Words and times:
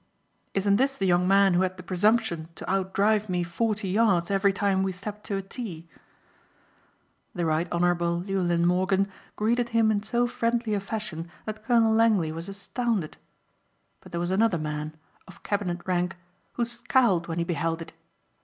"Isn't 0.55 0.77
this 0.77 0.97
the 0.97 1.05
young 1.05 1.27
man 1.27 1.53
who 1.53 1.61
had 1.61 1.77
the 1.77 1.83
presumption 1.83 2.47
to 2.55 2.65
outdrive 2.65 3.29
me 3.29 3.43
forty 3.43 3.87
yards 3.87 4.31
every 4.31 4.51
time 4.51 4.81
we 4.81 4.91
stepped 4.91 5.23
to 5.25 5.35
a 5.37 5.43
tee?" 5.43 5.87
The 7.35 7.45
Right 7.45 7.71
Honourable 7.71 8.17
Llewellyn 8.21 8.65
Morgan 8.65 9.11
greeted 9.35 9.69
him 9.77 9.91
in 9.91 10.01
so 10.01 10.25
friendly 10.25 10.73
a 10.73 10.79
fashion 10.79 11.29
that 11.45 11.63
Colonel 11.63 11.93
Langley 11.93 12.31
was 12.31 12.49
astounded. 12.49 13.17
But 13.99 14.11
there 14.11 14.19
was 14.19 14.31
another 14.31 14.57
man, 14.57 14.97
of 15.27 15.43
cabinet 15.43 15.81
rank, 15.85 16.15
who 16.53 16.65
scowled 16.65 17.27
when 17.27 17.37
he 17.37 17.43
beheld 17.43 17.79
it. 17.83 17.93